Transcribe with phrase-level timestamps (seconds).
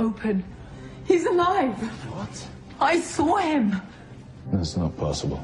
[0.00, 0.42] open.
[1.04, 1.76] He's alive.
[2.12, 2.46] What?
[2.80, 3.80] I saw him.
[4.52, 5.42] That's not possible.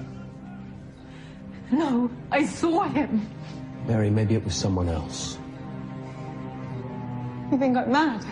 [1.70, 3.28] No, I saw him.
[3.86, 5.38] Mary, maybe it was someone else.
[7.52, 8.24] You think I'm mad?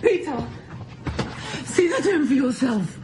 [0.00, 0.46] Peter,
[1.64, 2.97] see the tomb for yourself.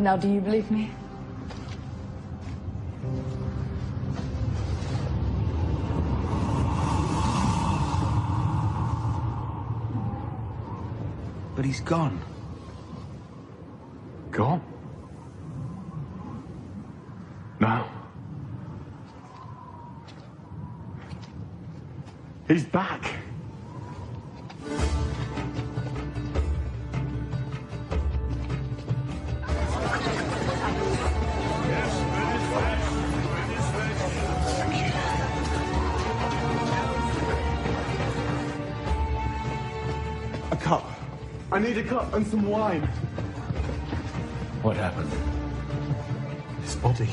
[0.00, 0.90] Now, do you believe me?
[11.54, 12.18] But he's gone.
[41.70, 42.82] I need a cup and some wine.
[44.62, 45.08] What happened?
[46.64, 47.08] His body.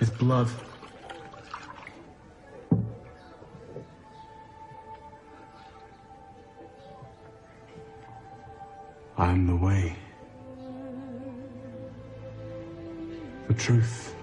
[0.00, 0.48] His blood.
[9.16, 9.94] I am the way.
[13.46, 14.15] The truth.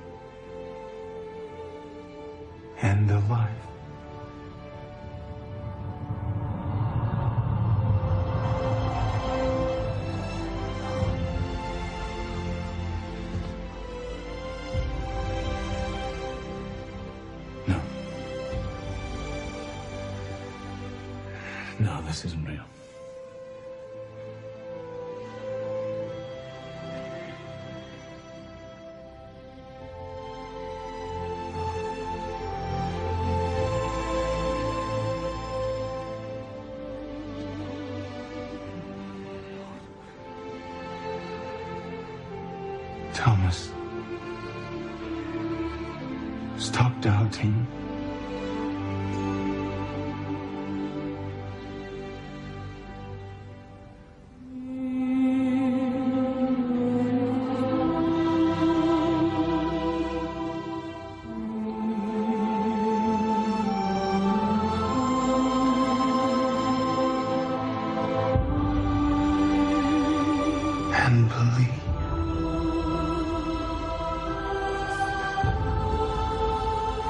[71.13, 71.69] Believe.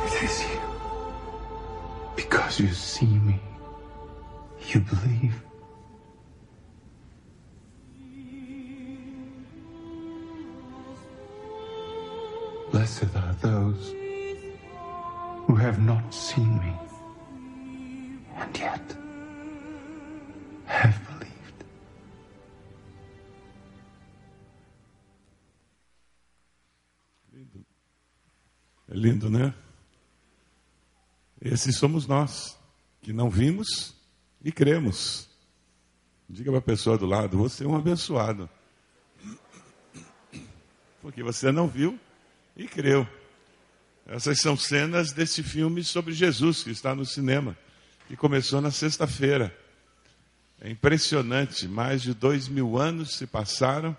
[0.05, 0.59] It is you.
[2.17, 3.39] Because you see me,
[4.67, 5.41] you believe.
[12.71, 13.93] Blessed are those
[15.47, 16.73] who have not seen me
[29.23, 29.53] Lindo, né?
[31.41, 32.57] Esses somos nós,
[33.01, 33.95] que não vimos
[34.43, 35.29] e cremos.
[36.29, 38.49] Diga para a pessoa do lado: você é um abençoado.
[41.01, 41.99] Porque você não viu
[42.55, 43.07] e creu.
[44.05, 47.57] Essas são cenas desse filme sobre Jesus que está no cinema,
[48.07, 49.57] que começou na sexta-feira.
[50.59, 53.95] É impressionante, mais de dois mil anos se passaram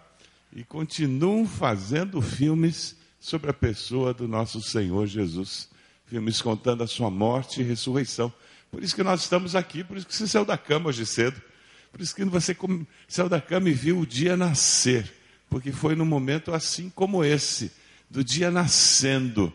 [0.52, 5.66] e continuam fazendo filmes sobre a pessoa do nosso Senhor Jesus.
[6.04, 8.30] Filmes contando a sua morte e ressurreição.
[8.70, 11.40] Por isso que nós estamos aqui, por isso que você saiu da cama hoje cedo.
[11.90, 12.54] Por isso que você
[13.08, 15.10] saiu da cama e viu o dia nascer.
[15.48, 17.72] Porque foi num momento assim como esse,
[18.10, 19.50] do dia nascendo,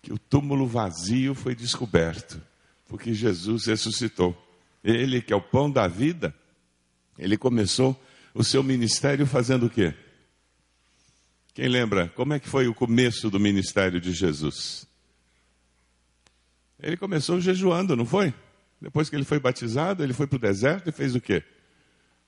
[0.00, 2.40] que o túmulo vazio foi descoberto.
[2.86, 4.40] Porque Jesus ressuscitou.
[4.84, 6.32] Ele, que é o pão da vida,
[7.18, 8.00] ele começou
[8.32, 9.92] o seu ministério fazendo o quê?
[11.56, 14.86] Quem lembra como é que foi o começo do ministério de Jesus?
[16.78, 18.34] Ele começou jejuando, não foi?
[18.78, 21.42] Depois que ele foi batizado, ele foi para o deserto e fez o quê?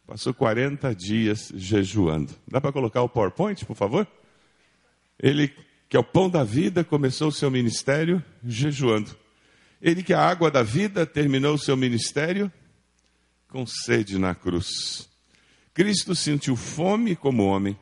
[0.07, 2.35] Passou 40 dias jejuando.
[2.51, 4.09] Dá para colocar o PowerPoint, por favor?
[5.23, 5.55] Ele,
[5.91, 9.15] que é o pão da vida, começou o seu ministério jejuando.
[9.83, 12.51] Ele, que é a água da vida, terminou o seu ministério
[13.47, 15.07] com sede na cruz.
[15.75, 17.79] Cristo sentiu fome como homem,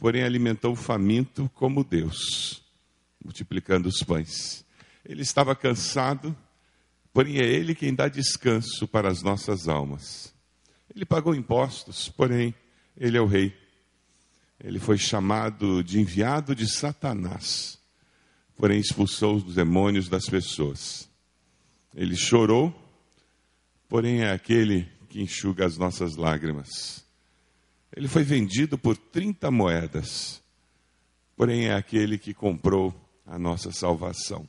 [0.00, 2.62] porém alimentou o faminto como Deus,
[3.22, 4.64] multiplicando os pães.
[5.04, 6.34] Ele estava cansado,
[7.12, 10.34] porém é Ele quem dá descanso para as nossas almas.
[10.94, 12.54] Ele pagou impostos, porém
[12.96, 13.54] Ele é o Rei.
[14.58, 17.78] Ele foi chamado de enviado de Satanás,
[18.56, 21.10] porém expulsou os demônios das pessoas.
[21.94, 22.74] Ele chorou,
[23.86, 27.04] porém é aquele que enxuga as nossas lágrimas.
[27.94, 30.42] Ele foi vendido por 30 moedas,
[31.36, 32.94] porém é aquele que comprou
[33.26, 34.48] a nossa salvação.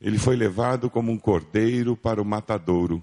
[0.00, 3.02] Ele foi levado como um cordeiro para o matadouro,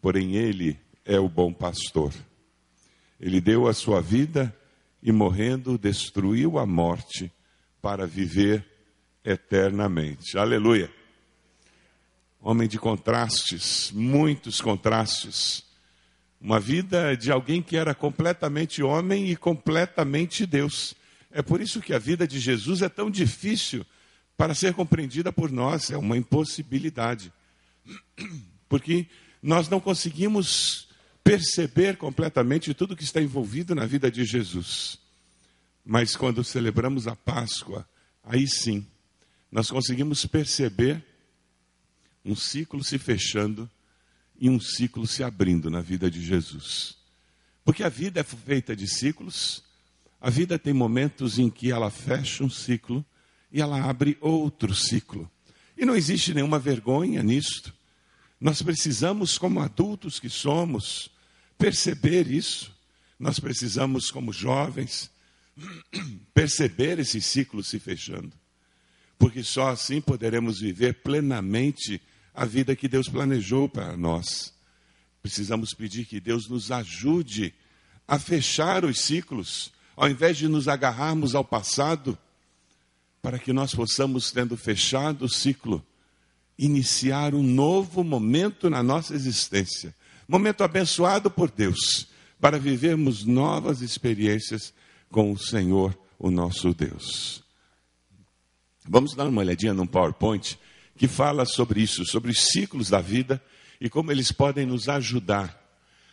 [0.00, 2.14] porém ele é o bom pastor.
[3.20, 4.56] Ele deu a sua vida
[5.02, 7.30] e, morrendo, destruiu a morte
[7.80, 8.66] para viver
[9.24, 10.38] eternamente.
[10.38, 10.90] Aleluia.
[12.40, 15.64] Homem de contrastes, muitos contrastes.
[16.42, 20.92] Uma vida de alguém que era completamente homem e completamente Deus.
[21.30, 23.86] É por isso que a vida de Jesus é tão difícil
[24.36, 27.32] para ser compreendida por nós, é uma impossibilidade.
[28.68, 29.06] Porque
[29.40, 30.88] nós não conseguimos
[31.22, 34.98] perceber completamente tudo que está envolvido na vida de Jesus.
[35.84, 37.88] Mas quando celebramos a Páscoa,
[38.24, 38.84] aí sim,
[39.50, 41.04] nós conseguimos perceber
[42.24, 43.70] um ciclo se fechando
[44.38, 46.96] e um ciclo se abrindo na vida de Jesus.
[47.64, 49.62] Porque a vida é feita de ciclos,
[50.20, 53.04] a vida tem momentos em que ela fecha um ciclo
[53.52, 55.30] e ela abre outro ciclo.
[55.76, 57.72] E não existe nenhuma vergonha nisto.
[58.40, 61.10] Nós precisamos, como adultos que somos,
[61.56, 62.72] perceber isso.
[63.18, 65.10] Nós precisamos, como jovens,
[66.34, 68.32] perceber esse ciclo se fechando.
[69.18, 72.00] Porque só assim poderemos viver plenamente
[72.34, 74.52] a vida que Deus planejou para nós.
[75.22, 77.54] Precisamos pedir que Deus nos ajude
[78.08, 82.18] a fechar os ciclos, ao invés de nos agarrarmos ao passado
[83.22, 85.84] para que nós possamos, tendo fechado o ciclo,
[86.58, 89.94] iniciar um novo momento na nossa existência.
[90.26, 92.08] Momento abençoado por Deus,
[92.40, 94.74] para vivermos novas experiências
[95.08, 97.44] com o Senhor, o nosso Deus.
[98.88, 100.58] Vamos dar uma olhadinha num PowerPoint
[101.02, 103.42] que fala sobre isso, sobre os ciclos da vida
[103.80, 105.60] e como eles podem nos ajudar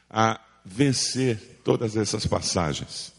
[0.09, 3.13] a vencer todas essas passagens.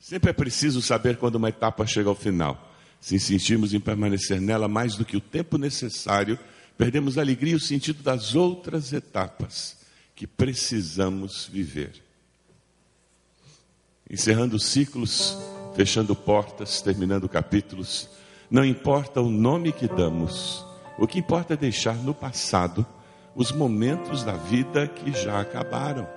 [0.00, 2.74] Sempre é preciso saber quando uma etapa chega ao final.
[3.00, 6.36] Se insistirmos em permanecer nela mais do que o tempo necessário,
[6.76, 9.76] perdemos a alegria e o sentido das outras etapas
[10.16, 11.92] que precisamos viver.
[14.10, 15.38] Encerrando ciclos,
[15.76, 18.18] fechando portas, terminando capítulos,
[18.50, 20.64] não importa o nome que damos,
[20.98, 22.84] o que importa é deixar no passado
[23.36, 26.08] os momentos da vida que já acabaram.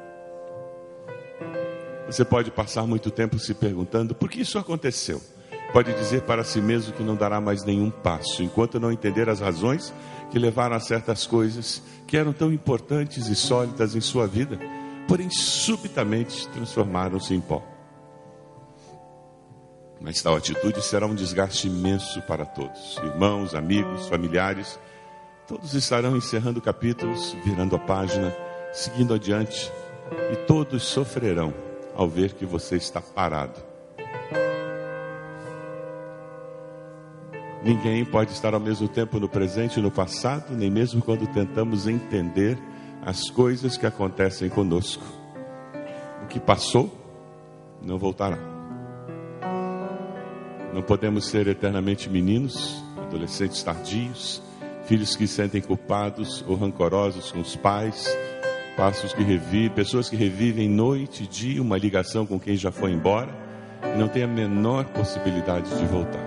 [2.07, 5.21] Você pode passar muito tempo se perguntando por que isso aconteceu.
[5.71, 9.39] Pode dizer para si mesmo que não dará mais nenhum passo, enquanto não entender as
[9.39, 9.93] razões
[10.29, 14.59] que levaram a certas coisas que eram tão importantes e sólidas em sua vida,
[15.07, 17.70] porém subitamente transformaram-se em pó.
[20.01, 24.79] Mas tal atitude será um desgaste imenso para todos, irmãos, amigos, familiares.
[25.47, 28.35] Todos estarão encerrando capítulos, virando a página,
[28.73, 29.71] seguindo adiante,
[30.33, 31.53] e todos sofrerão
[31.95, 33.61] ao ver que você está parado.
[37.63, 41.87] Ninguém pode estar ao mesmo tempo no presente e no passado, nem mesmo quando tentamos
[41.87, 42.57] entender
[43.05, 45.03] as coisas que acontecem conosco.
[46.23, 46.91] O que passou
[47.83, 48.50] não voltará.
[50.73, 54.41] Não podemos ser eternamente meninos, adolescentes tardios,
[54.85, 58.07] filhos que se sentem culpados ou rancorosos com os pais,
[58.77, 62.91] passos que revivem, pessoas que revivem noite e dia uma ligação com quem já foi
[62.91, 63.29] embora
[63.93, 66.25] e não tem a menor possibilidade de voltar.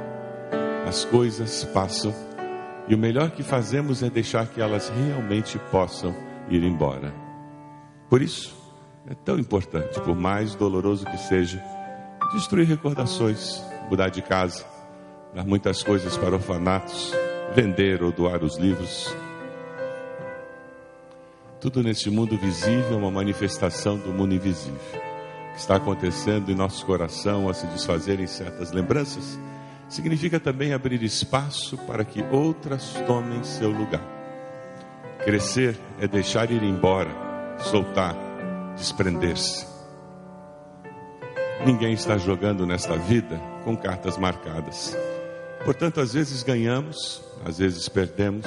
[0.87, 2.15] As coisas passam
[2.87, 6.15] e o melhor que fazemos é deixar que elas realmente possam
[6.51, 7.15] ir embora.
[8.11, 8.55] Por isso,
[9.09, 11.63] é tão importante, por mais doloroso que seja,
[12.35, 14.65] destruir recordações, mudar de casa,
[15.35, 17.13] dar muitas coisas para orfanatos,
[17.55, 19.15] vender ou doar os livros
[21.65, 24.79] tudo neste mundo visível é uma manifestação do mundo invisível.
[25.55, 29.39] que está acontecendo em nosso coração a se desfazerem certas lembranças,
[29.89, 34.03] significa também abrir espaço para que outras tomem seu lugar.
[35.25, 37.09] Crescer é deixar ir embora,
[37.61, 38.15] soltar,
[38.77, 39.67] desprender-se.
[41.65, 44.97] Ninguém está jogando nesta vida com cartas marcadas.
[45.65, 48.47] Portanto, às vezes ganhamos, às vezes perdemos.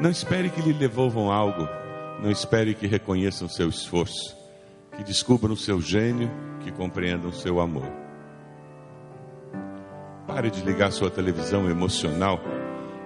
[0.00, 1.66] Não espere que lhe devolvam algo,
[2.22, 4.36] não espere que reconheçam seu esforço,
[4.96, 7.90] que descubram seu gênio, que compreendam seu amor.
[10.26, 12.38] Pare de ligar sua televisão emocional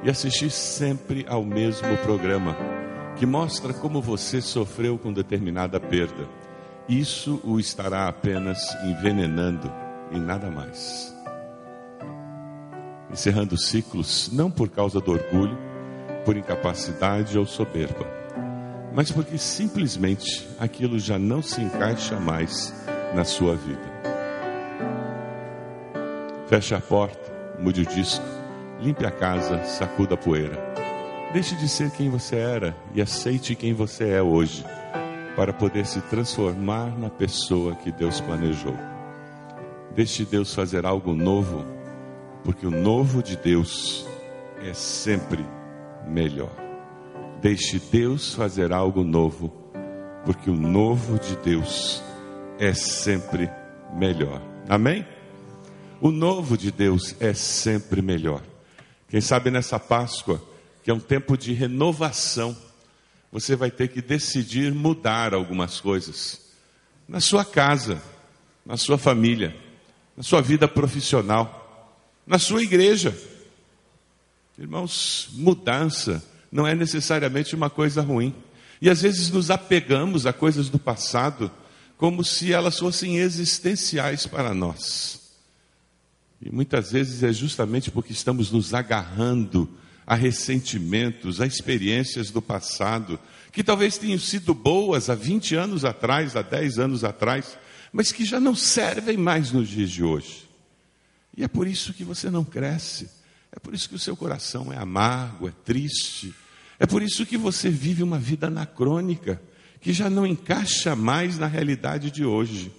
[0.03, 2.57] e assistir sempre ao mesmo programa,
[3.17, 6.27] que mostra como você sofreu com determinada perda.
[6.89, 9.71] Isso o estará apenas envenenando
[10.11, 11.20] e nada mais.
[13.12, 15.59] Encerrando ciclos, não por causa do orgulho,
[16.25, 18.07] por incapacidade ou soberba,
[18.93, 22.75] mas porque simplesmente aquilo já não se encaixa mais
[23.14, 23.90] na sua vida.
[26.47, 28.25] Feche a porta, mude o disco,
[28.81, 30.59] limpe a casa, sacuda a poeira.
[31.33, 34.64] Deixe de ser quem você era e aceite quem você é hoje,
[35.37, 38.76] para poder se transformar na pessoa que Deus planejou.
[39.95, 41.64] Deixe Deus fazer algo novo,
[42.45, 44.07] porque o novo de Deus
[44.63, 45.45] é sempre
[46.07, 46.51] melhor.
[47.41, 49.49] Deixe Deus fazer algo novo,
[50.25, 52.03] porque o novo de Deus
[52.59, 53.51] é sempre
[53.95, 54.43] melhor.
[54.69, 55.07] Amém?
[56.01, 58.43] O novo de Deus é sempre melhor.
[59.09, 60.43] Quem sabe nessa Páscoa,
[60.83, 62.57] que é um tempo de renovação,
[63.33, 66.51] você vai ter que decidir mudar algumas coisas
[67.09, 68.01] na sua casa,
[68.65, 69.55] na sua família,
[70.17, 71.60] na sua vida profissional,
[72.31, 73.13] na sua igreja.
[74.57, 78.33] Irmãos, mudança não é necessariamente uma coisa ruim.
[78.81, 81.51] E às vezes nos apegamos a coisas do passado
[81.97, 85.33] como se elas fossem existenciais para nós.
[86.41, 89.69] E muitas vezes é justamente porque estamos nos agarrando
[90.07, 93.19] a ressentimentos, a experiências do passado,
[93.51, 97.59] que talvez tenham sido boas há 20 anos atrás, há 10 anos atrás,
[97.93, 100.50] mas que já não servem mais nos dias de hoje.
[101.37, 103.11] E é por isso que você não cresce,
[103.53, 106.35] é por isso que o seu coração é amargo, é triste,
[106.79, 109.41] é por isso que você vive uma vida anacrônica,
[109.81, 112.73] que já não encaixa mais na realidade de hoje.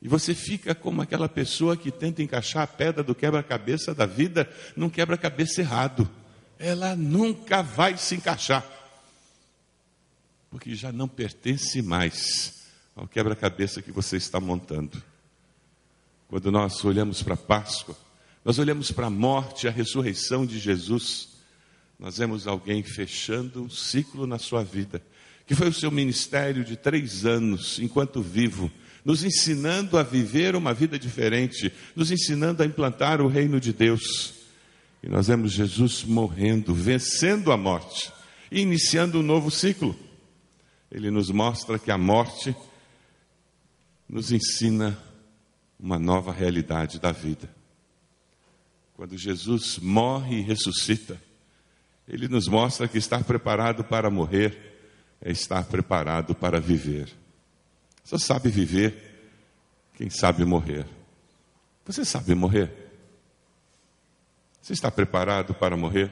[0.00, 4.48] E você fica como aquela pessoa que tenta encaixar a pedra do quebra-cabeça da vida
[4.76, 6.08] num quebra-cabeça errado.
[6.58, 8.64] Ela nunca vai se encaixar.
[10.50, 15.02] Porque já não pertence mais ao quebra-cabeça que você está montando.
[16.28, 17.96] Quando nós olhamos para a Páscoa,
[18.44, 21.30] nós olhamos para a morte, a ressurreição de Jesus,
[21.98, 25.02] nós vemos alguém fechando um ciclo na sua vida,
[25.46, 28.70] que foi o seu ministério de três anos, enquanto vivo,
[29.02, 34.34] nos ensinando a viver uma vida diferente, nos ensinando a implantar o reino de Deus.
[35.02, 38.12] E nós vemos Jesus morrendo, vencendo a morte
[38.52, 39.96] e iniciando um novo ciclo.
[40.92, 42.54] Ele nos mostra que a morte
[44.06, 45.07] nos ensina
[45.78, 47.48] uma nova realidade da vida.
[48.94, 51.20] Quando Jesus morre e ressuscita,
[52.08, 54.68] ele nos mostra que estar preparado para morrer
[55.20, 57.08] é estar preparado para viver.
[58.02, 59.30] Só sabe viver
[59.94, 60.86] quem sabe morrer.
[61.84, 62.72] Você sabe morrer?
[64.60, 66.10] Você está preparado para morrer?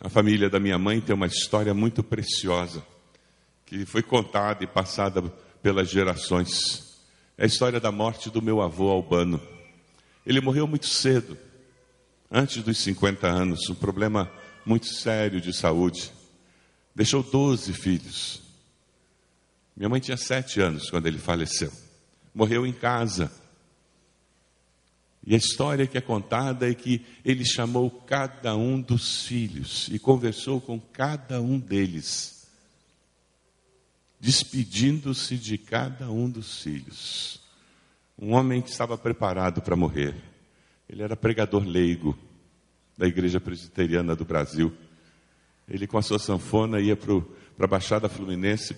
[0.00, 2.84] A família da minha mãe tem uma história muito preciosa
[3.64, 5.22] que foi contada e passada
[5.62, 6.91] pelas gerações.
[7.42, 9.42] É a história da morte do meu avô Albano.
[10.24, 11.36] Ele morreu muito cedo,
[12.30, 14.30] antes dos 50 anos, um problema
[14.64, 16.12] muito sério de saúde.
[16.94, 18.40] Deixou 12 filhos.
[19.76, 21.72] Minha mãe tinha sete anos quando ele faleceu.
[22.32, 23.28] Morreu em casa.
[25.26, 29.98] E a história que é contada é que ele chamou cada um dos filhos e
[29.98, 32.41] conversou com cada um deles,
[34.22, 37.40] despedindo-se de cada um dos filhos.
[38.16, 40.14] Um homem que estava preparado para morrer.
[40.88, 42.16] Ele era pregador leigo
[42.96, 44.72] da Igreja Presbiteriana do Brasil.
[45.68, 47.16] Ele, com a sua sanfona, ia para
[47.58, 48.76] a Baixada Fluminense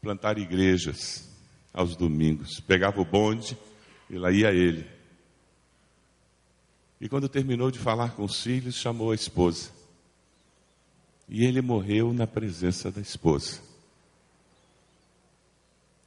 [0.00, 1.28] plantar igrejas
[1.72, 2.60] aos domingos.
[2.60, 3.58] Pegava o bonde
[4.08, 4.86] e lá ia ele.
[7.00, 9.72] E quando terminou de falar com os filhos, chamou a esposa.
[11.28, 13.73] E ele morreu na presença da esposa.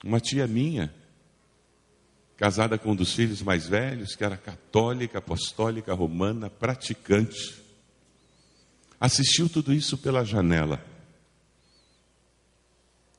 [0.04, 0.94] Uma tia minha,
[2.38, 7.62] casada com um dos filhos mais velhos, que era católica, apostólica, romana, praticante,
[9.00, 10.84] assistiu tudo isso pela janela.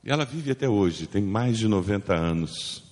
[0.03, 2.83] E ela vive até hoje, tem mais de 90 anos.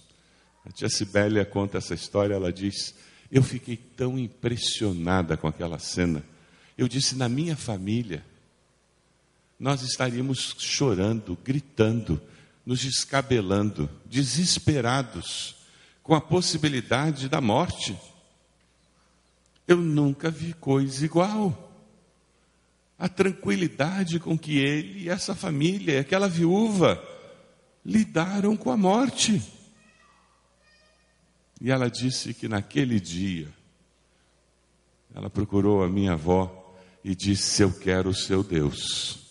[0.66, 2.94] A tia Sibélia conta essa história, ela diz:
[3.32, 6.22] Eu fiquei tão impressionada com aquela cena.
[6.78, 8.24] Eu disse: Na minha família,
[9.58, 12.22] nós estaríamos chorando, gritando,
[12.68, 15.56] nos descabelando, desesperados,
[16.04, 17.98] com a possibilidade da morte.
[19.66, 21.72] Eu nunca vi coisa igual.
[23.00, 27.02] A tranquilidade com que ele e essa família, aquela viúva,
[27.86, 29.42] lidaram com a morte.
[31.62, 33.48] E ela disse que naquele dia,
[35.16, 39.27] ela procurou a minha avó e disse: Eu quero o seu Deus,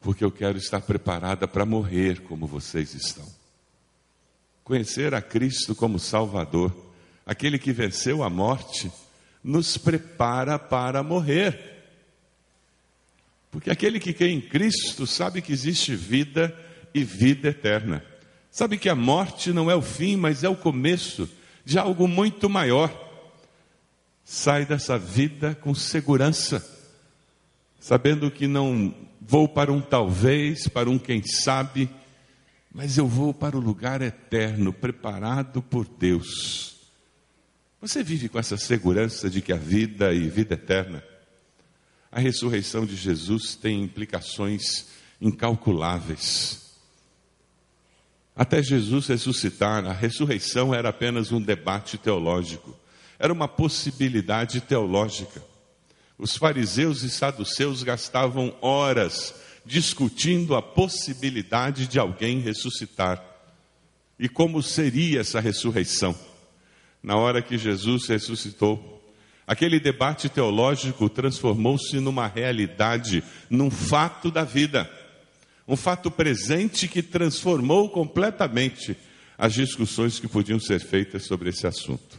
[0.00, 3.26] porque eu quero estar preparada para morrer como vocês estão.
[4.62, 6.74] Conhecer a Cristo como Salvador,
[7.26, 8.90] aquele que venceu a morte,
[9.42, 11.58] nos prepara para morrer.
[13.50, 16.54] Porque aquele que crê em Cristo sabe que existe vida
[16.94, 18.04] e vida eterna.
[18.50, 21.28] Sabe que a morte não é o fim, mas é o começo
[21.64, 22.92] de algo muito maior.
[24.24, 26.64] Sai dessa vida com segurança,
[27.80, 28.94] sabendo que não
[29.28, 31.90] vou para um talvez, para um quem sabe,
[32.72, 36.76] mas eu vou para o lugar eterno, preparado por Deus.
[37.78, 41.04] Você vive com essa segurança de que a vida e vida eterna,
[42.10, 44.86] a ressurreição de Jesus tem implicações
[45.20, 46.72] incalculáveis.
[48.34, 52.74] Até Jesus ressuscitar, a ressurreição era apenas um debate teológico,
[53.18, 55.42] era uma possibilidade teológica.
[56.18, 63.22] Os fariseus e saduceus gastavam horas discutindo a possibilidade de alguém ressuscitar
[64.18, 66.16] e como seria essa ressurreição.
[67.02, 69.02] Na hora que Jesus ressuscitou,
[69.46, 74.90] aquele debate teológico transformou-se numa realidade, num fato da vida
[75.68, 78.96] um fato presente que transformou completamente
[79.36, 82.18] as discussões que podiam ser feitas sobre esse assunto.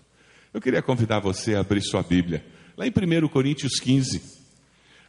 [0.54, 2.46] Eu queria convidar você a abrir sua Bíblia,
[2.80, 4.22] lá em 1 Coríntios 15.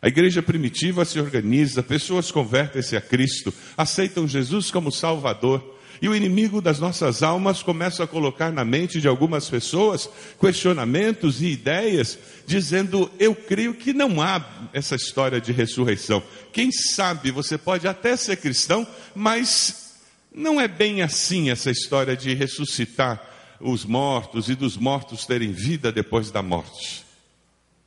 [0.02, 6.16] A igreja primitiva se organiza, pessoas convertem-se a Cristo, aceitam Jesus como Salvador, e o
[6.16, 12.18] inimigo das nossas almas começa a colocar na mente de algumas pessoas questionamentos e ideias,
[12.44, 16.20] dizendo: Eu creio que não há essa história de ressurreição.
[16.52, 19.94] Quem sabe você pode até ser cristão, mas
[20.35, 23.22] não é bem assim essa história de ressuscitar
[23.61, 27.10] os mortos e dos mortos terem vida depois da morte.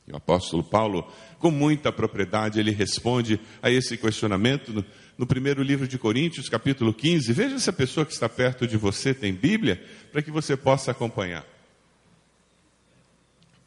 [0.06, 4.84] E o apóstolo Paulo, com muita propriedade, ele responde a esse questionamento no,
[5.16, 7.32] no, primeiro livro de Coríntios, capítulo 15.
[7.32, 10.90] Veja se a pessoa que está perto de você tem Bíblia, para que você possa
[10.90, 11.46] acompanhar.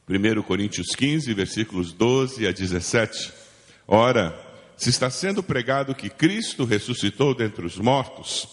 [0.07, 3.33] 1 Coríntios 15, versículos 12 a 17.
[3.87, 4.39] Ora,
[4.77, 8.47] se está sendo pregado que Cristo ressuscitou dentre os mortos,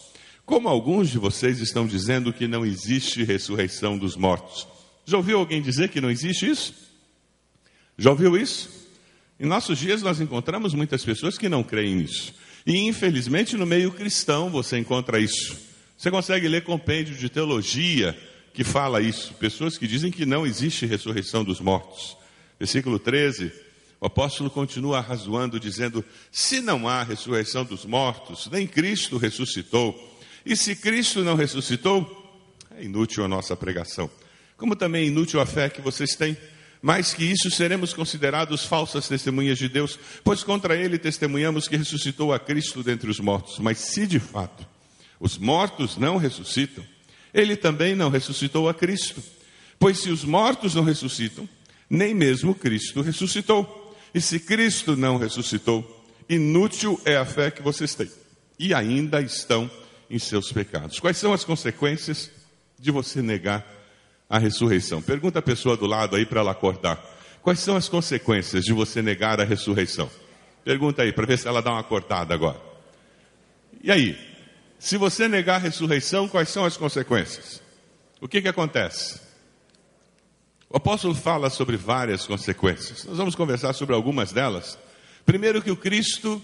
[0.46, 4.66] como alguns de vocês estão dizendo que não existe ressurreição dos mortos?
[5.04, 6.83] Já ouviu alguém dizer que não existe isso?
[7.96, 8.68] Já ouviu isso?
[9.38, 12.34] Em nossos dias nós encontramos muitas pessoas que não creem nisso.
[12.66, 15.56] E infelizmente no meio cristão você encontra isso.
[15.96, 18.16] Você consegue ler compêndio de teologia
[18.52, 19.34] que fala isso.
[19.34, 22.16] Pessoas que dizem que não existe ressurreição dos mortos.
[22.58, 23.52] Versículo 13,
[24.00, 29.94] o apóstolo continua arrazoando, dizendo: se não há ressurreição dos mortos, nem Cristo ressuscitou.
[30.44, 32.22] E se Cristo não ressuscitou,
[32.76, 34.10] é inútil a nossa pregação.
[34.56, 36.36] Como também é inútil a fé que vocês têm
[36.84, 42.30] mais que isso, seremos considerados falsas testemunhas de Deus, pois contra ele testemunhamos que ressuscitou
[42.30, 43.58] a Cristo dentre os mortos.
[43.58, 44.66] Mas se de fato
[45.18, 46.84] os mortos não ressuscitam,
[47.32, 49.22] ele também não ressuscitou a Cristo.
[49.78, 51.48] Pois se os mortos não ressuscitam,
[51.88, 53.96] nem mesmo Cristo ressuscitou.
[54.14, 58.10] E se Cristo não ressuscitou, inútil é a fé que vocês têm.
[58.58, 59.70] E ainda estão
[60.10, 61.00] em seus pecados.
[61.00, 62.30] Quais são as consequências
[62.78, 63.66] de você negar
[64.28, 65.02] a ressurreição.
[65.02, 67.02] Pergunta a pessoa do lado aí para ela acordar.
[67.42, 70.10] Quais são as consequências de você negar a ressurreição?
[70.64, 72.60] Pergunta aí para ver se ela dá uma acordada agora.
[73.82, 74.18] E aí?
[74.78, 77.62] Se você negar a ressurreição, quais são as consequências?
[78.20, 79.20] O que, que acontece?
[80.70, 83.04] O apóstolo fala sobre várias consequências.
[83.04, 84.78] Nós vamos conversar sobre algumas delas.
[85.24, 86.42] Primeiro, que o Cristo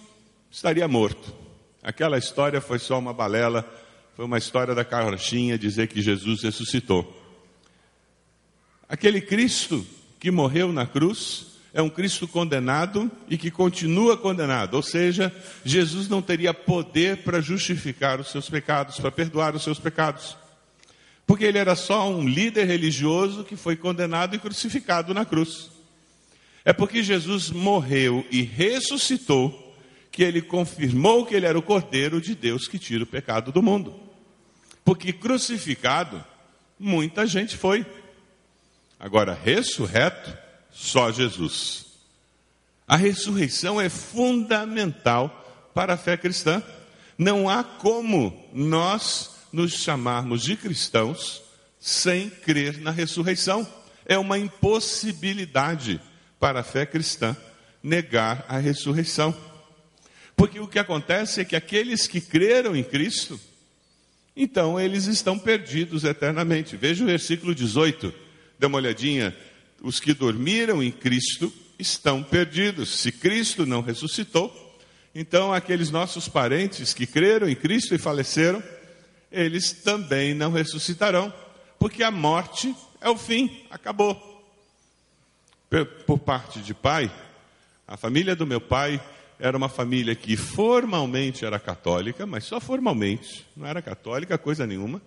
[0.50, 1.34] estaria morto.
[1.82, 3.68] Aquela história foi só uma balela,
[4.14, 7.19] foi uma história da carrochinha dizer que Jesus ressuscitou.
[8.90, 9.86] Aquele Cristo
[10.18, 15.32] que morreu na cruz é um Cristo condenado e que continua condenado, ou seja,
[15.64, 20.36] Jesus não teria poder para justificar os seus pecados, para perdoar os seus pecados.
[21.24, 25.70] Porque ele era só um líder religioso que foi condenado e crucificado na cruz.
[26.64, 29.72] É porque Jesus morreu e ressuscitou
[30.10, 33.62] que ele confirmou que ele era o Cordeiro de Deus que tira o pecado do
[33.62, 33.94] mundo.
[34.84, 36.24] Porque crucificado,
[36.76, 37.86] muita gente foi.
[39.00, 40.36] Agora, ressurreto,
[40.70, 41.86] só Jesus.
[42.86, 46.62] A ressurreição é fundamental para a fé cristã.
[47.16, 51.42] Não há como nós nos chamarmos de cristãos
[51.80, 53.66] sem crer na ressurreição.
[54.04, 55.98] É uma impossibilidade
[56.38, 57.34] para a fé cristã
[57.82, 59.34] negar a ressurreição.
[60.36, 63.40] Porque o que acontece é que aqueles que creram em Cristo,
[64.36, 66.76] então eles estão perdidos eternamente.
[66.76, 68.12] Veja o versículo 18,
[68.60, 69.34] dê uma olhadinha.
[69.80, 72.90] Os que dormiram em Cristo estão perdidos.
[72.98, 74.54] Se Cristo não ressuscitou,
[75.14, 78.62] então aqueles nossos parentes que creram em Cristo e faleceram,
[79.32, 81.32] eles também não ressuscitarão,
[81.78, 84.28] porque a morte é o fim, acabou.
[86.06, 87.10] Por parte de pai,
[87.88, 89.02] a família do meu pai
[89.38, 95.00] era uma família que formalmente era católica, mas só formalmente, não era católica coisa nenhuma.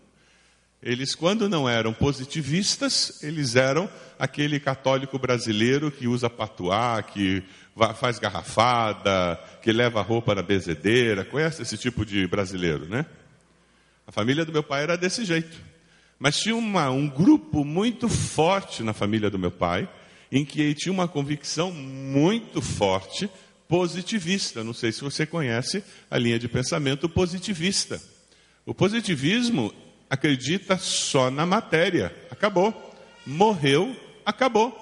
[0.84, 7.42] Eles, quando não eram positivistas, eles eram aquele católico brasileiro que usa patuá, que
[7.96, 11.24] faz garrafada, que leva roupa na bezedeira.
[11.24, 13.06] Conhece esse tipo de brasileiro, né?
[14.06, 15.58] A família do meu pai era desse jeito.
[16.20, 19.88] Mas tinha uma, um grupo muito forte na família do meu pai,
[20.30, 23.30] em que tinha uma convicção muito forte
[23.70, 24.66] positivista.
[24.66, 28.02] Não sei se você conhece a linha de pensamento positivista.
[28.66, 29.74] O positivismo
[30.14, 32.16] acredita só na matéria.
[32.30, 32.94] Acabou.
[33.26, 34.80] Morreu, acabou.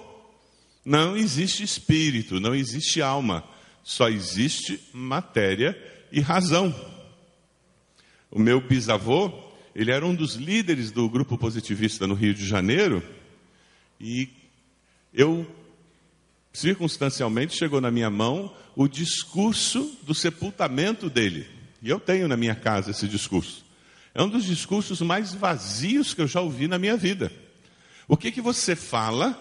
[0.84, 3.42] Não existe espírito, não existe alma.
[3.82, 5.78] Só existe matéria
[6.12, 6.76] e razão.
[8.30, 9.32] O meu bisavô,
[9.74, 13.02] ele era um dos líderes do grupo positivista no Rio de Janeiro.
[14.02, 14.28] E
[15.14, 15.48] eu
[16.52, 21.48] circunstancialmente chegou na minha mão o discurso do sepultamento dele.
[21.82, 23.71] E eu tenho na minha casa esse discurso.
[24.14, 27.32] É um dos discursos mais vazios que eu já ouvi na minha vida.
[28.08, 29.40] O que, que você fala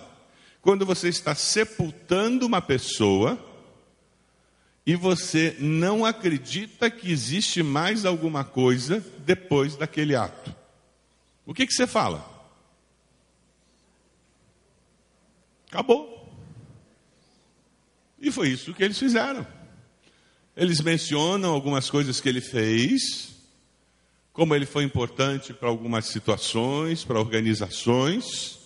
[0.62, 3.38] quando você está sepultando uma pessoa
[4.86, 10.54] e você não acredita que existe mais alguma coisa depois daquele ato?
[11.44, 12.28] O que, que você fala?
[15.68, 16.30] Acabou.
[18.20, 19.46] E foi isso que eles fizeram.
[20.56, 23.39] Eles mencionam algumas coisas que ele fez,
[24.40, 28.58] como ele foi importante para algumas situações, para organizações.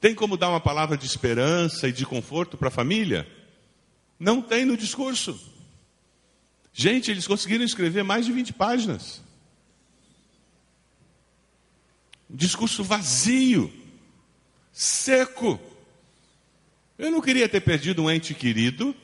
[0.00, 3.30] Tem como dar uma palavra de esperança e de conforto para a família?
[4.18, 5.38] Não tem no discurso.
[6.72, 9.20] Gente, eles conseguiram escrever mais de 20 páginas.
[12.30, 13.70] Um discurso vazio,
[14.72, 15.60] seco.
[16.98, 18.96] Eu não queria ter perdido um ente querido.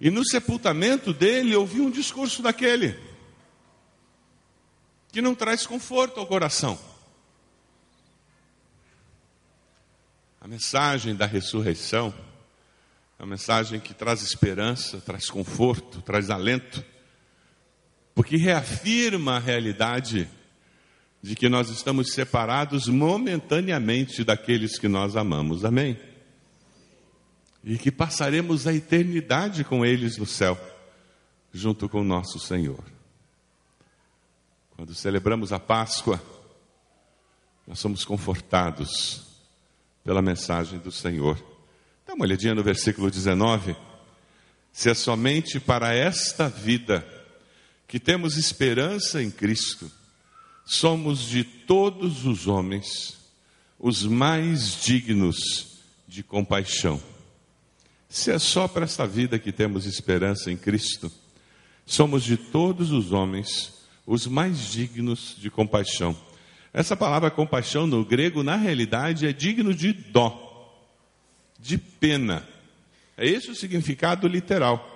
[0.00, 2.98] E no sepultamento dele ouvi um discurso daquele
[5.10, 6.78] que não traz conforto ao coração.
[10.40, 12.14] A mensagem da ressurreição
[13.18, 16.84] é uma mensagem que traz esperança, traz conforto, traz alento,
[18.14, 20.28] porque reafirma a realidade
[21.20, 25.64] de que nós estamos separados momentaneamente daqueles que nós amamos.
[25.64, 25.98] Amém?
[27.64, 30.58] E que passaremos a eternidade com eles no céu,
[31.52, 32.82] junto com nosso Senhor.
[34.76, 36.22] Quando celebramos a Páscoa,
[37.66, 39.26] nós somos confortados
[40.04, 41.36] pela mensagem do Senhor.
[42.06, 43.76] Dá uma olhadinha no versículo 19.
[44.72, 47.06] Se é somente para esta vida
[47.86, 49.90] que temos esperança em Cristo,
[50.64, 53.18] somos de todos os homens
[53.78, 57.00] os mais dignos de compaixão.
[58.08, 61.12] Se é só para esta vida que temos esperança em Cristo,
[61.84, 66.16] somos de todos os homens os mais dignos de compaixão.
[66.72, 70.74] Essa palavra compaixão no grego, na realidade, é digno de dó,
[71.58, 72.48] de pena.
[73.16, 74.94] É esse o significado literal.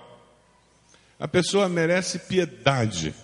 [1.18, 3.14] A pessoa merece piedade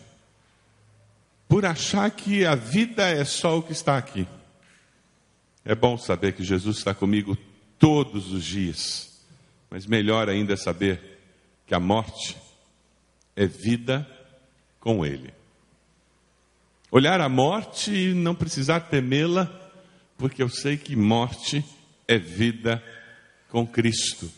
[1.49, 4.29] por achar que a vida é só o que está aqui.
[5.65, 7.37] É bom saber que Jesus está comigo
[7.79, 9.08] todos os dias,
[9.71, 11.19] mas melhor ainda é saber
[11.67, 12.37] que a morte
[13.37, 14.07] é vida
[14.81, 15.33] com Ele.
[16.91, 19.47] Olhar a morte e não precisar temê-la,
[20.17, 21.65] porque eu sei que morte
[22.07, 22.83] é vida
[23.51, 24.31] com Cristo.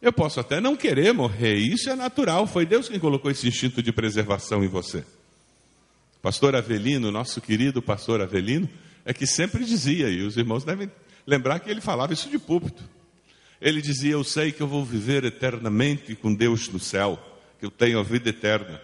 [0.00, 3.82] Eu posso até não querer morrer, isso é natural, foi Deus quem colocou esse instinto
[3.82, 5.04] de preservação em você.
[6.20, 8.68] Pastor Avelino, nosso querido pastor Avelino,
[9.04, 10.90] é que sempre dizia, e os irmãos devem
[11.26, 12.82] lembrar que ele falava isso de púlpito.
[13.64, 17.18] Ele dizia: Eu sei que eu vou viver eternamente com Deus no céu,
[17.58, 18.78] que eu tenho a vida eterna.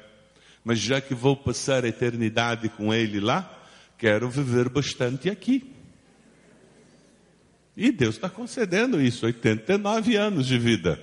[0.65, 3.63] Mas já que vou passar a eternidade com Ele lá,
[3.99, 5.71] quero viver bastante aqui.
[7.77, 10.99] E Deus está concedendo isso, 89 anos de vida.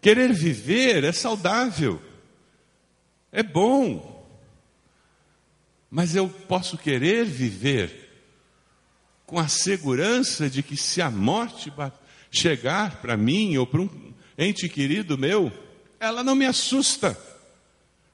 [0.00, 2.00] Querer viver é saudável,
[3.32, 4.16] é bom.
[5.90, 8.08] Mas eu posso querer viver
[9.26, 11.68] com a segurança de que se a morte
[12.30, 15.52] chegar para mim ou para um ente querido meu,
[15.98, 17.18] ela não me assusta,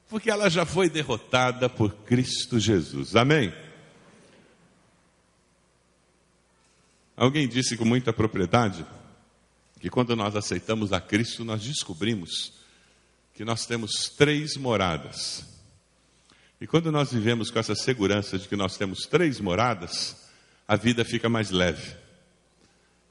[0.08, 3.14] porque ela já foi derrotada por Cristo Jesus.
[3.14, 3.52] Amém?
[7.16, 8.84] Alguém disse com muita propriedade
[9.78, 12.52] que quando nós aceitamos a Cristo, nós descobrimos
[13.34, 15.44] que nós temos três moradas.
[16.60, 20.16] E quando nós vivemos com essa segurança de que nós temos três moradas,
[20.66, 22.03] a vida fica mais leve.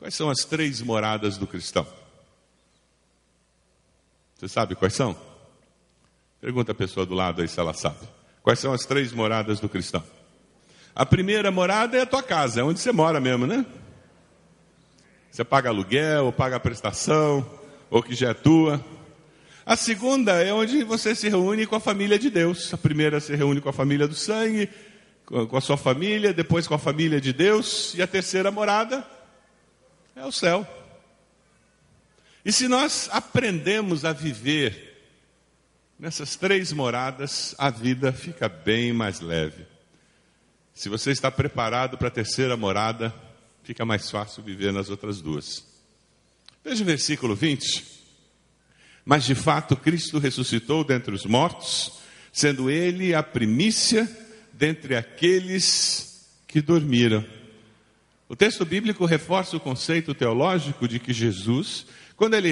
[0.04, 1.88] Quais são as três moradas do cristão?
[4.36, 5.16] Você sabe quais são?
[6.42, 8.06] Pergunta a pessoa do lado aí se ela sabe.
[8.42, 10.04] Quais são as três moradas do cristão?
[10.94, 13.66] A primeira morada é a tua casa, é onde você mora mesmo, né?
[15.32, 17.50] Você paga aluguel, ou paga prestação,
[17.90, 18.84] ou que já é tua.
[19.66, 22.74] A segunda é onde você se reúne com a família de Deus.
[22.74, 24.70] A primeira se reúne com a família do sangue,
[25.24, 27.94] com a sua família, depois com a família de Deus.
[27.96, 29.08] E a terceira morada
[30.16, 30.68] é o céu.
[32.46, 34.94] E se nós aprendemos a viver
[35.98, 39.66] nessas três moradas, a vida fica bem mais leve.
[40.74, 43.14] Se você está preparado para a terceira morada,
[43.64, 45.66] fica mais fácil viver nas outras duas.
[46.64, 47.94] Veja o versículo 20.
[49.06, 52.00] Mas de fato Cristo ressuscitou dentre os mortos,
[52.32, 54.10] sendo ele a primícia
[54.52, 57.26] dentre aqueles que dormiram.
[58.30, 62.52] O texto bíblico reforça o conceito teológico de que Jesus, quando ele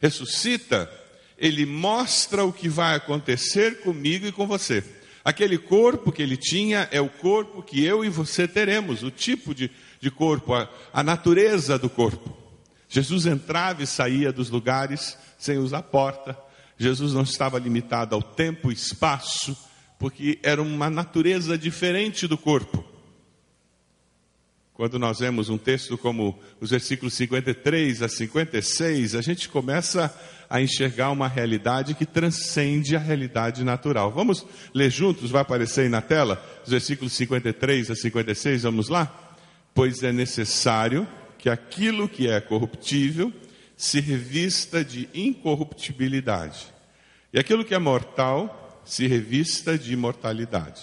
[0.00, 0.90] ressuscita,
[1.38, 4.84] ele mostra o que vai acontecer comigo e com você.
[5.24, 9.54] Aquele corpo que ele tinha é o corpo que eu e você teremos, o tipo
[9.54, 12.36] de de corpo, a, a natureza do corpo.
[12.88, 16.36] Jesus entrava e saía dos lugares sem usar porta.
[16.78, 19.56] Jesus não estava limitado ao tempo e espaço,
[19.98, 22.84] porque era uma natureza diferente do corpo.
[24.78, 30.16] Quando nós vemos um texto como os versículos 53 a 56, a gente começa
[30.48, 34.10] a enxergar uma realidade que transcende a realidade natural.
[34.10, 39.28] Vamos ler juntos, vai aparecer aí na tela, os versículos 53 a 56, vamos lá?
[39.78, 41.06] pois é necessário
[41.38, 43.32] que aquilo que é corruptível
[43.76, 46.66] se revista de incorruptibilidade,
[47.32, 50.82] e aquilo que é mortal se revista de imortalidade.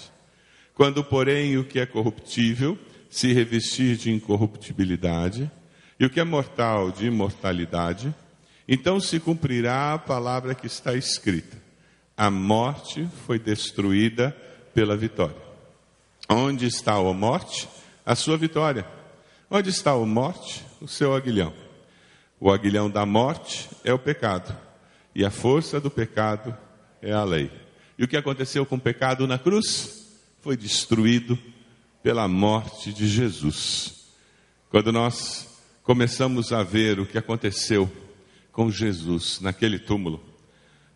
[0.74, 2.80] Quando, porém, o que é corruptível
[3.16, 5.50] se revestir de incorruptibilidade,
[5.98, 8.14] e o que é mortal de imortalidade,
[8.68, 11.56] então se cumprirá a palavra que está escrita:
[12.18, 14.36] a morte foi destruída
[14.74, 15.42] pela vitória.
[16.28, 17.70] Onde está a morte?
[18.06, 18.86] a sua vitória.
[19.50, 20.66] Onde está a morte?
[20.82, 21.54] O seu aguilhão.
[22.38, 24.54] O aguilhão da morte é o pecado,
[25.16, 26.54] e a força do pecado
[27.02, 27.50] é a lei.
[27.98, 30.06] E o que aconteceu com o pecado na cruz?
[30.42, 31.40] Foi destruído
[32.06, 34.12] pela morte de Jesus.
[34.70, 35.48] Quando nós
[35.82, 37.92] começamos a ver o que aconteceu
[38.52, 40.24] com Jesus naquele túmulo,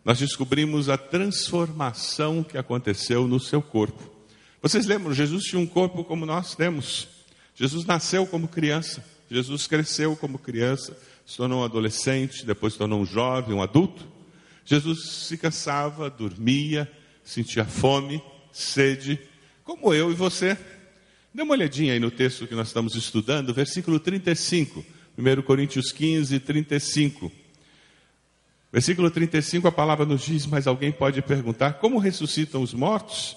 [0.04, 4.08] nós descobrimos a transformação que aconteceu no seu corpo.
[4.62, 7.08] Vocês lembram, Jesus tinha um corpo como nós temos.
[7.56, 10.96] Jesus nasceu como criança, Jesus cresceu como criança,
[11.26, 14.06] se tornou um adolescente, depois se tornou um jovem, um adulto.
[14.64, 16.88] Jesus se cansava, dormia,
[17.24, 19.18] sentia fome, sede,
[19.64, 20.56] como eu e você.
[21.32, 24.84] Dê uma olhadinha aí no texto que nós estamos estudando, versículo 35,
[25.16, 27.30] 1 Coríntios 15, 35.
[28.72, 33.36] Versículo 35, a palavra nos diz, mas alguém pode perguntar, como ressuscitam os mortos?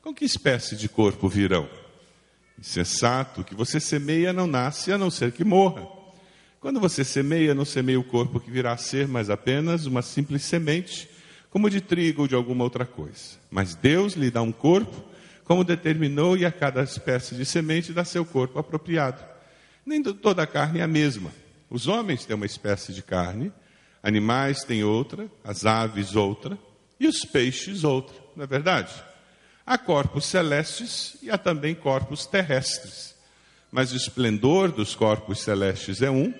[0.00, 1.68] Com que espécie de corpo virão?
[2.58, 5.86] Insensato, que você semeia não nasce a não ser que morra.
[6.60, 10.42] Quando você semeia, não semeia o corpo que virá a ser, mas apenas uma simples
[10.44, 11.10] semente,
[11.50, 13.38] como de trigo ou de alguma outra coisa.
[13.50, 15.12] Mas Deus lhe dá um corpo,
[15.44, 19.22] como determinou, e a cada espécie de semente dá seu corpo apropriado.
[19.84, 21.30] Nem toda a carne é a mesma.
[21.68, 23.52] Os homens têm uma espécie de carne,
[24.02, 26.58] animais têm outra, as aves outra,
[26.98, 28.92] e os peixes outra, não é verdade?
[29.66, 33.14] Há corpos celestes e há também corpos terrestres.
[33.72, 36.32] Mas o esplendor dos corpos celestes é um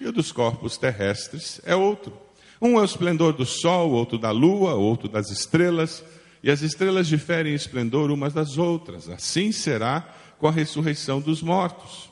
[0.00, 2.12] e o dos corpos terrestres é outro.
[2.60, 6.04] Um é o esplendor do sol, outro da lua, outro das estrelas,
[6.44, 9.08] e as estrelas diferem em esplendor umas das outras.
[9.08, 10.02] Assim será
[10.38, 12.10] com a ressurreição dos mortos.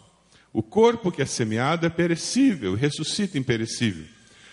[0.54, 4.06] O corpo que é semeado é perecível, ressuscita imperecível.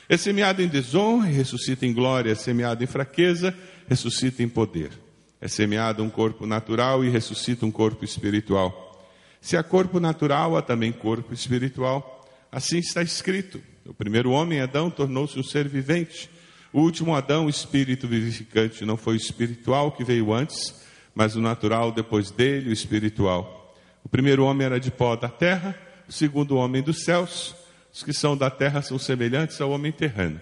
[0.09, 3.55] É semeado em desonra e ressuscita em glória, é semeado em fraqueza,
[3.87, 4.91] ressuscita em poder.
[5.39, 9.07] É semeado um corpo natural e ressuscita um corpo espiritual.
[9.39, 12.29] Se há corpo natural, há também corpo espiritual.
[12.51, 16.29] Assim está escrito: o primeiro homem, Adão, tornou-se um ser vivente.
[16.71, 20.75] O último Adão, o espírito vivificante, não foi o espiritual que veio antes,
[21.15, 23.75] mas o natural depois dele, o espiritual.
[24.03, 25.75] O primeiro homem era de pó da terra,
[26.07, 27.55] o segundo homem dos céus.
[27.91, 30.39] Os que são da terra são semelhantes ao homem terreno.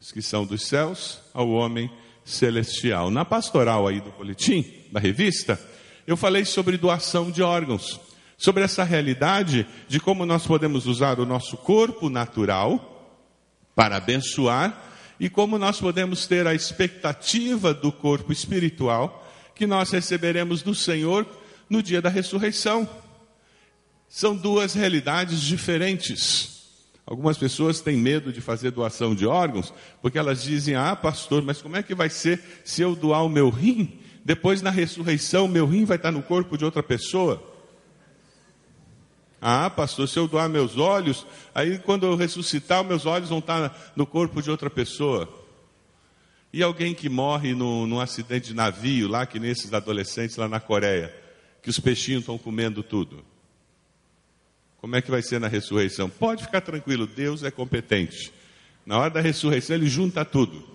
[0.00, 1.90] Os que são dos céus, ao homem
[2.24, 3.10] celestial.
[3.10, 5.60] Na pastoral aí do boletim, da revista,
[6.06, 8.00] eu falei sobre doação de órgãos
[8.36, 13.18] sobre essa realidade de como nós podemos usar o nosso corpo natural
[13.74, 14.82] para abençoar
[15.18, 21.26] e como nós podemos ter a expectativa do corpo espiritual que nós receberemos do Senhor
[21.68, 22.88] no dia da ressurreição.
[24.08, 26.56] São duas realidades diferentes.
[27.06, 31.62] Algumas pessoas têm medo de fazer doação de órgãos, porque elas dizem: Ah, pastor, mas
[31.62, 34.00] como é que vai ser se eu doar o meu rim?
[34.24, 37.55] Depois, na ressurreição, meu rim vai estar no corpo de outra pessoa.
[39.40, 43.92] Ah, pastor, se eu doar meus olhos, aí quando eu ressuscitar, meus olhos vão estar
[43.94, 45.28] no corpo de outra pessoa.
[46.52, 50.58] E alguém que morre no, num acidente de navio, lá que nesses adolescentes lá na
[50.58, 51.14] Coreia,
[51.62, 53.24] que os peixinhos estão comendo tudo.
[54.78, 56.08] Como é que vai ser na ressurreição?
[56.08, 58.32] Pode ficar tranquilo, Deus é competente.
[58.86, 60.66] Na hora da ressurreição, ele junta tudo.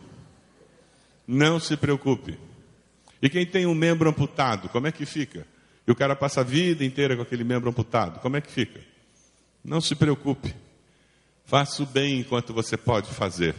[1.25, 2.37] Não se preocupe.
[3.21, 5.47] E quem tem um membro amputado, como é que fica?
[5.87, 8.19] E o cara passa a vida inteira com aquele membro amputado.
[8.19, 8.81] Como é que fica?
[9.63, 10.53] Não se preocupe.
[11.45, 13.55] Faça o bem enquanto você pode fazer.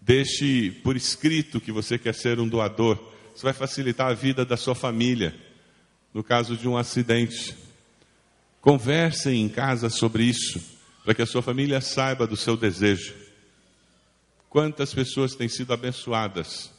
[0.00, 2.98] Deixe por escrito que você quer ser um doador.
[3.34, 5.34] Isso vai facilitar a vida da sua família.
[6.12, 7.56] No caso de um acidente.
[8.60, 10.60] Conversem em casa sobre isso,
[11.04, 13.14] para que a sua família saiba do seu desejo.
[14.48, 16.70] Quantas pessoas têm sido abençoadas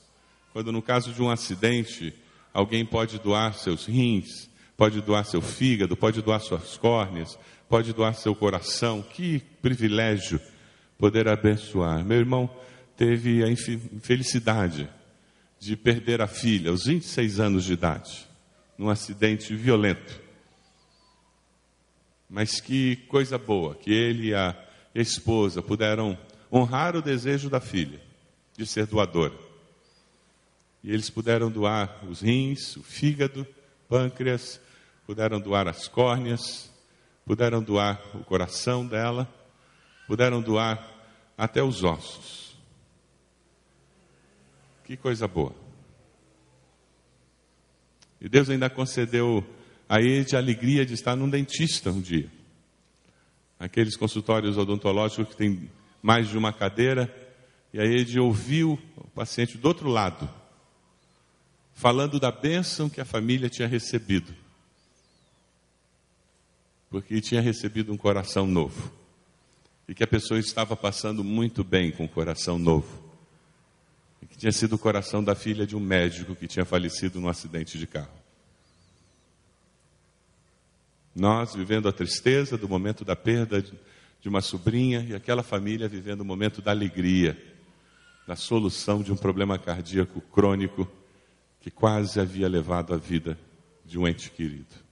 [0.53, 2.13] quando, no caso de um acidente,
[2.53, 7.37] alguém pode doar seus rins, pode doar seu fígado, pode doar suas córneas,
[7.69, 9.01] pode doar seu coração.
[9.01, 10.39] Que privilégio
[10.97, 12.03] poder abençoar.
[12.03, 12.49] Meu irmão
[12.95, 14.89] teve a infelicidade
[15.59, 18.27] de perder a filha aos 26 anos de idade,
[18.77, 20.21] num acidente violento.
[22.29, 24.55] Mas que coisa boa que ele e a
[24.93, 26.17] esposa puderam
[26.51, 28.01] honrar o desejo da filha
[28.57, 29.33] de ser doadora.
[30.83, 33.47] E eles puderam doar os rins, o fígado,
[33.87, 34.59] pâncreas,
[35.05, 36.71] puderam doar as córneas,
[37.25, 39.31] puderam doar o coração dela,
[40.07, 40.91] puderam doar
[41.37, 42.55] até os ossos.
[44.83, 45.53] Que coisa boa.
[48.19, 49.45] E Deus ainda concedeu
[49.87, 52.29] a ele a alegria de estar num dentista um dia.
[53.59, 55.69] Aqueles consultórios odontológicos que tem
[56.01, 57.13] mais de uma cadeira,
[57.73, 60.29] e aí ele ouviu o paciente do outro lado,
[61.73, 64.42] falando da bênção que a família tinha recebido
[66.93, 68.91] porque tinha recebido um coração novo.
[69.87, 73.03] E que a pessoa estava passando muito bem com o coração novo.
[74.21, 77.27] E que tinha sido o coração da filha de um médico que tinha falecido num
[77.27, 78.13] acidente de carro.
[81.15, 86.21] Nós vivendo a tristeza do momento da perda de uma sobrinha e aquela família vivendo
[86.21, 87.35] o momento da alegria,
[88.27, 90.87] da solução de um problema cardíaco crônico
[91.59, 93.35] que quase havia levado a vida
[93.83, 94.83] de um ente querido.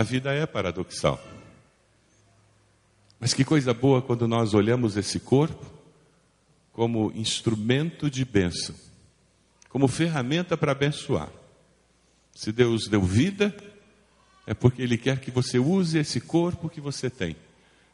[0.00, 1.22] A vida é paradoxal.
[3.20, 5.70] Mas que coisa boa quando nós olhamos esse corpo
[6.72, 8.74] como instrumento de bênção,
[9.68, 11.28] como ferramenta para abençoar.
[12.34, 13.54] Se Deus deu vida,
[14.46, 17.36] é porque Ele quer que você use esse corpo que você tem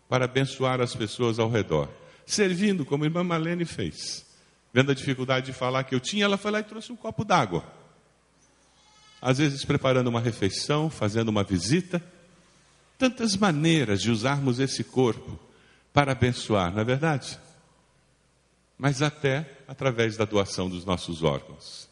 [0.09, 1.89] para abençoar as pessoas ao redor,
[2.25, 4.25] servindo como a irmã Malene fez.
[4.73, 7.25] Vendo a dificuldade de falar que eu tinha, ela foi lá e trouxe um copo
[7.25, 7.65] d'água
[9.21, 12.03] às vezes preparando uma refeição, fazendo uma visita.
[12.99, 15.39] Tantas maneiras de usarmos esse corpo
[15.93, 17.39] para abençoar, não é verdade?
[18.79, 21.89] Mas até através da doação dos nossos órgãos.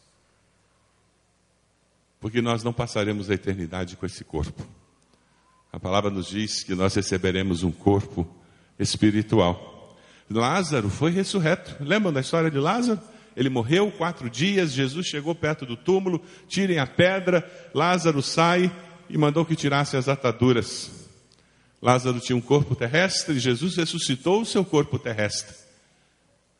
[2.19, 4.65] Porque nós não passaremos a eternidade com esse corpo.
[5.71, 8.27] A palavra nos diz que nós receberemos um corpo
[8.79, 9.97] espiritual.
[10.29, 11.75] Lázaro foi ressurreto.
[11.83, 12.99] Lembram da história de Lázaro?
[13.35, 18.71] Ele morreu quatro dias, Jesus chegou perto do túmulo, tirem a pedra, Lázaro sai
[19.09, 21.09] e mandou que tirassem as ataduras.
[21.81, 25.55] Lázaro tinha um corpo terrestre, Jesus ressuscitou o seu corpo terrestre.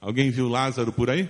[0.01, 1.29] Alguém viu Lázaro por aí?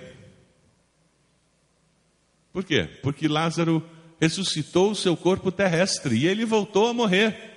[2.52, 2.90] Por quê?
[3.04, 3.88] Porque Lázaro
[4.20, 7.54] ressuscitou o seu corpo terrestre e ele voltou a morrer.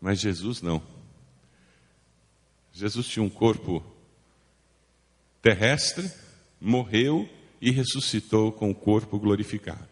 [0.00, 0.82] Mas Jesus não.
[2.72, 3.82] Jesus tinha um corpo
[5.42, 6.10] terrestre,
[6.60, 7.28] morreu
[7.60, 9.88] e ressuscitou com o corpo glorificado.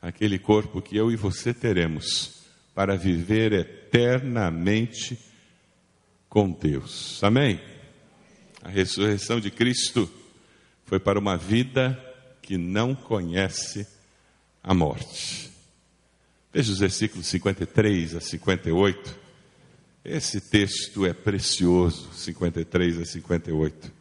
[0.00, 2.44] Aquele corpo que eu e você teremos
[2.74, 5.18] para viver eternamente
[6.28, 7.22] com Deus.
[7.24, 7.60] Amém?
[8.62, 10.10] A ressurreição de Cristo
[10.84, 11.98] foi para uma vida
[12.42, 13.86] que não conhece
[14.62, 15.50] a morte.
[16.52, 19.18] Veja os versículos 53 a 58.
[20.04, 23.95] Esse texto é precioso, 53 a 58.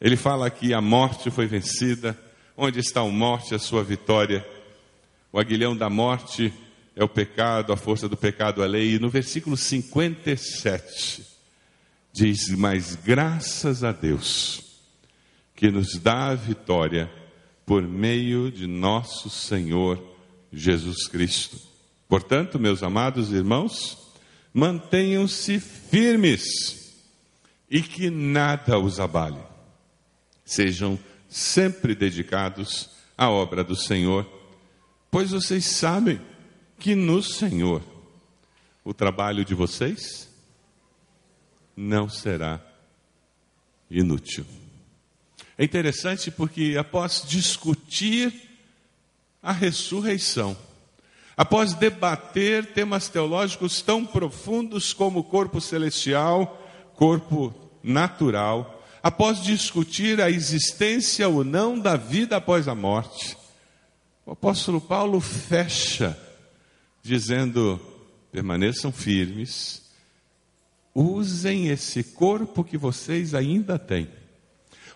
[0.00, 2.18] Ele fala que a morte foi vencida.
[2.56, 4.46] Onde está a morte, a sua vitória?
[5.32, 6.52] O aguilhão da morte
[6.96, 8.94] é o pecado, a força do pecado, a lei.
[8.94, 11.24] E no versículo 57
[12.12, 14.62] diz: Mas graças a Deus
[15.54, 17.10] que nos dá a vitória
[17.66, 20.02] por meio de nosso Senhor
[20.52, 21.58] Jesus Cristo.
[22.08, 23.96] Portanto, meus amados irmãos,
[24.52, 26.94] mantenham-se firmes
[27.70, 29.38] e que nada os abale.
[30.50, 30.98] Sejam
[31.28, 34.28] sempre dedicados à obra do Senhor,
[35.08, 36.20] pois vocês sabem
[36.76, 37.80] que no Senhor
[38.84, 40.28] o trabalho de vocês
[41.76, 42.60] não será
[43.88, 44.44] inútil.
[45.56, 48.34] É interessante porque após discutir
[49.40, 50.58] a ressurreição,
[51.36, 56.60] após debater temas teológicos tão profundos como corpo celestial,
[56.96, 63.36] corpo natural, após discutir a existência ou não da vida após a morte,
[64.24, 66.18] o apóstolo Paulo fecha
[67.02, 67.80] dizendo:
[68.30, 69.82] permaneçam firmes,
[70.94, 74.08] usem esse corpo que vocês ainda têm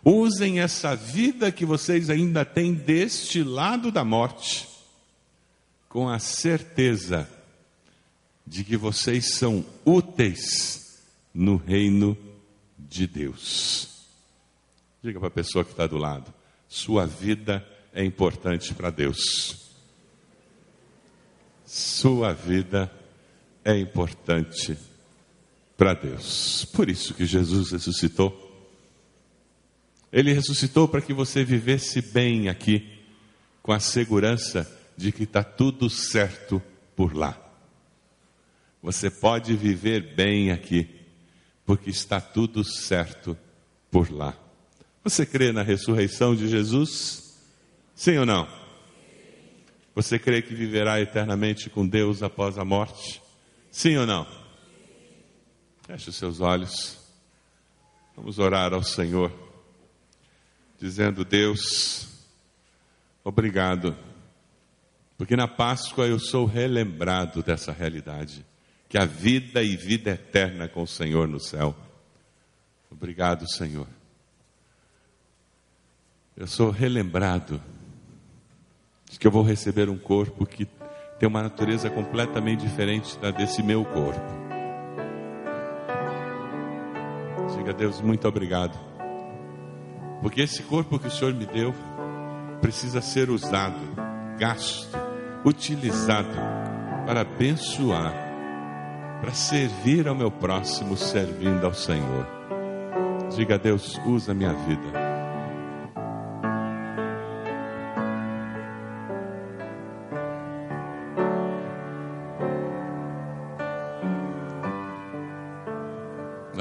[0.04, 4.68] Usem essa vida que vocês ainda têm deste lado da morte,
[5.88, 7.26] com a certeza
[8.46, 11.00] de que vocês são úteis
[11.32, 12.18] no reino
[12.78, 13.93] de Deus.
[15.04, 16.32] Diga para a pessoa que está do lado:
[16.66, 19.70] sua vida é importante para Deus.
[21.66, 22.90] Sua vida
[23.62, 24.78] é importante
[25.76, 26.64] para Deus.
[26.72, 28.40] Por isso que Jesus ressuscitou.
[30.10, 32.98] Ele ressuscitou para que você vivesse bem aqui,
[33.62, 36.62] com a segurança de que está tudo certo
[36.96, 37.38] por lá.
[38.82, 40.88] Você pode viver bem aqui,
[41.66, 43.36] porque está tudo certo
[43.90, 44.43] por lá.
[45.04, 47.38] Você crê na ressurreição de Jesus?
[47.94, 48.48] Sim ou não?
[49.94, 53.22] Você crê que viverá eternamente com Deus após a morte?
[53.70, 54.26] Sim ou não?
[55.86, 56.98] Feche os seus olhos.
[58.16, 59.30] Vamos orar ao Senhor
[60.80, 62.08] dizendo: Deus,
[63.22, 63.96] obrigado,
[65.18, 68.44] porque na Páscoa eu sou relembrado dessa realidade,
[68.88, 71.76] que a vida e vida eterna com o Senhor no céu.
[72.90, 73.86] Obrigado, Senhor.
[76.36, 77.60] Eu sou relembrado
[79.10, 80.66] de que eu vou receber um corpo que
[81.18, 84.44] tem uma natureza completamente diferente da desse meu corpo.
[87.56, 88.94] Diga a Deus, muito obrigado
[90.24, 91.74] porque esse corpo que o Senhor me deu
[92.62, 93.76] precisa ser usado,
[94.38, 94.88] gasto,
[95.44, 96.34] utilizado
[97.04, 98.14] para abençoar,
[99.20, 102.26] para servir ao meu próximo, servindo ao Senhor.
[103.36, 105.03] Diga a Deus: usa a minha vida.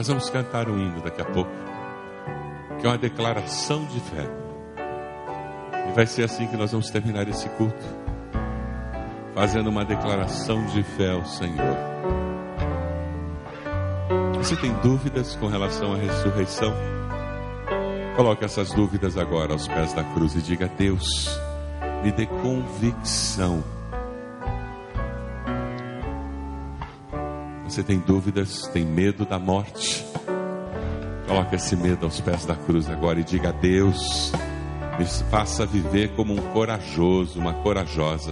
[0.04, 1.50] Nós vamos cantar um hino daqui a pouco
[2.78, 4.30] que é uma declaração de fé.
[5.88, 7.86] E vai ser assim que nós vamos terminar esse culto,
[9.34, 11.78] fazendo uma declaração de fé ao Senhor.
[14.40, 16.74] Você tem dúvidas com relação à ressurreição?
[18.18, 21.40] Coloque essas dúvidas agora aos pés da cruz e diga: Deus,
[22.04, 23.64] me dê convicção.
[27.74, 30.06] Você tem dúvidas, tem medo da morte?
[31.28, 34.32] Coloque esse medo aos pés da cruz agora e diga a Deus,
[35.00, 38.32] me faça viver como um corajoso, uma corajosa,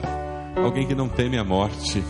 [0.56, 2.04] alguém que não teme a morte,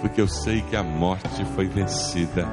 [0.00, 2.46] porque eu sei que a morte foi vencida.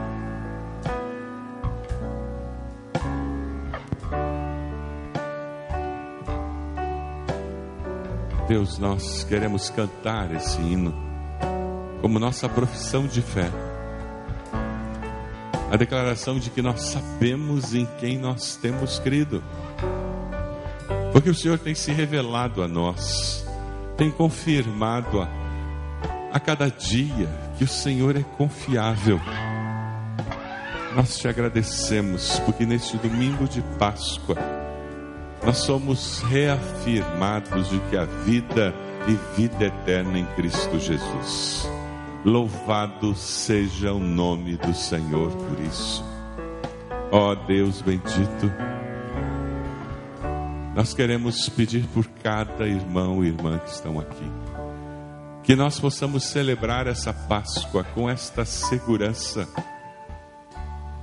[8.47, 10.91] Deus, nós queremos cantar esse hino
[12.01, 13.69] como nossa profissão de fé
[15.71, 19.41] a declaração de que nós sabemos em quem nós temos crido.
[21.13, 23.45] Porque o Senhor tem se revelado a nós,
[23.95, 25.29] tem confirmado a,
[26.33, 29.19] a cada dia que o Senhor é confiável.
[30.93, 34.35] Nós te agradecemos porque neste domingo de Páscoa
[35.41, 38.73] nós somos reafirmados de que a vida
[39.07, 41.65] e vida eterna em Cristo Jesus.
[42.23, 46.05] Louvado seja o nome do Senhor por isso.
[47.11, 48.51] Ó oh, Deus bendito,
[50.75, 54.31] nós queremos pedir por cada irmão e irmã que estão aqui,
[55.43, 59.47] que nós possamos celebrar essa Páscoa com esta segurança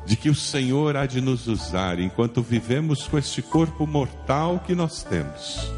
[0.06, 4.74] de que o Senhor há de nos usar enquanto vivemos com este corpo mortal que
[4.74, 5.70] nós temos.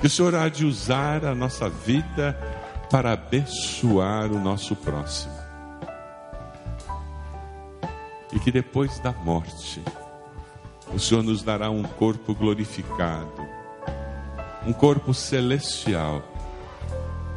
[0.00, 2.38] Que o Senhor há de usar a nossa vida
[2.92, 5.32] para abençoar o nosso próximo.
[8.30, 9.82] E que depois da morte,
[10.92, 13.48] o Senhor nos dará um corpo glorificado,
[14.66, 16.22] um corpo celestial,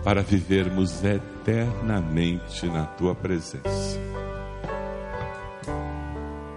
[0.03, 3.97] para vivermos eternamente na tua presença.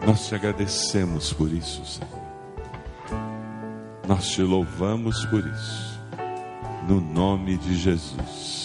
[0.05, 2.19] Nós te agradecemos por isso, Senhor.
[4.09, 6.01] Nós te louvamos por isso.
[6.89, 8.58] No nome de Jesus.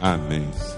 [0.00, 0.73] Amém.